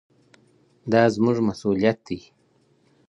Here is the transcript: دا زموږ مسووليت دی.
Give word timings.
دا 0.91 1.01
زموږ 1.15 1.37
مسووليت 1.47 1.97
دی. 2.07 2.19